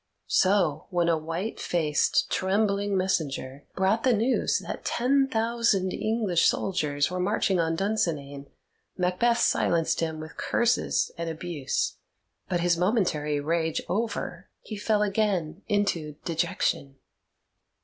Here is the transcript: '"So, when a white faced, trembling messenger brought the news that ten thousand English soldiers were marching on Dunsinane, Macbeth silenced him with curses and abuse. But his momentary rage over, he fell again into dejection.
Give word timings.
'"So, 0.25 0.87
when 0.89 1.09
a 1.09 1.15
white 1.15 1.59
faced, 1.59 2.31
trembling 2.31 2.97
messenger 2.97 3.65
brought 3.75 4.01
the 4.01 4.13
news 4.13 4.57
that 4.65 4.83
ten 4.83 5.27
thousand 5.27 5.91
English 5.91 6.45
soldiers 6.47 7.11
were 7.11 7.19
marching 7.19 7.59
on 7.59 7.75
Dunsinane, 7.77 8.47
Macbeth 8.97 9.37
silenced 9.37 9.99
him 9.99 10.19
with 10.19 10.37
curses 10.37 11.11
and 11.19 11.29
abuse. 11.29 11.97
But 12.49 12.61
his 12.61 12.77
momentary 12.77 13.39
rage 13.39 13.79
over, 13.87 14.49
he 14.61 14.75
fell 14.75 15.03
again 15.03 15.61
into 15.67 16.13
dejection. 16.25 16.95